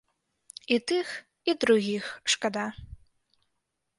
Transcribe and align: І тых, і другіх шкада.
І 0.75 0.77
тых, 0.91 1.09
і 1.51 1.55
другіх 1.63 2.05
шкада. 2.35 2.63